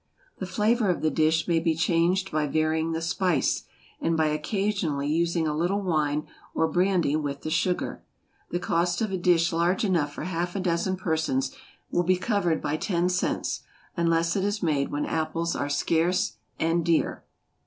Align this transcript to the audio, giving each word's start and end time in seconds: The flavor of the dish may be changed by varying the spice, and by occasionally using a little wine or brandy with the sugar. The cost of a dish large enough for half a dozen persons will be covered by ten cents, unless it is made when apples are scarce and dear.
The 0.39 0.47
flavor 0.47 0.89
of 0.89 1.03
the 1.03 1.11
dish 1.11 1.47
may 1.47 1.59
be 1.59 1.75
changed 1.75 2.31
by 2.31 2.47
varying 2.47 2.91
the 2.91 3.03
spice, 3.03 3.65
and 3.99 4.17
by 4.17 4.29
occasionally 4.29 5.05
using 5.07 5.47
a 5.47 5.55
little 5.55 5.83
wine 5.83 6.25
or 6.55 6.67
brandy 6.67 7.15
with 7.15 7.41
the 7.41 7.51
sugar. 7.51 8.03
The 8.49 8.57
cost 8.57 9.01
of 9.03 9.11
a 9.11 9.17
dish 9.19 9.53
large 9.53 9.85
enough 9.85 10.11
for 10.11 10.23
half 10.23 10.55
a 10.55 10.59
dozen 10.59 10.97
persons 10.97 11.55
will 11.91 12.01
be 12.01 12.17
covered 12.17 12.63
by 12.63 12.77
ten 12.77 13.09
cents, 13.09 13.61
unless 13.95 14.35
it 14.35 14.43
is 14.43 14.63
made 14.63 14.89
when 14.89 15.05
apples 15.05 15.55
are 15.55 15.69
scarce 15.69 16.37
and 16.59 16.83
dear. 16.83 17.23